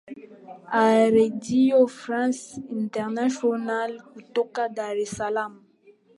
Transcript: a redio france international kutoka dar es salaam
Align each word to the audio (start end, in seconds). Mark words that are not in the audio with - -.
a 0.81 0.83
redio 1.15 1.79
france 1.99 2.47
international 2.79 3.91
kutoka 4.13 4.61
dar 4.77 4.95
es 5.05 5.11
salaam 5.17 5.53